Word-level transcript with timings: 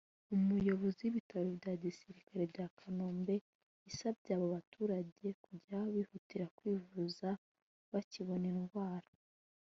umuyobozi 0.35 0.99
w’ 1.03 1.07
ibitaro 1.11 1.49
bya 1.59 1.73
gisirikare 1.83 2.43
bya 2.51 2.65
Kanombe 2.77 3.35
yasabye 3.85 4.29
aba 4.35 4.47
baturage 4.55 5.27
kujya 5.45 5.77
bihutira 5.93 6.45
kwivuza 6.57 7.27
bakibona 7.91 8.45
indwara 8.55 9.09